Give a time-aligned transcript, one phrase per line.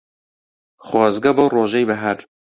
[0.85, 2.17] خۆزگە بەو ڕۆژەی بەهار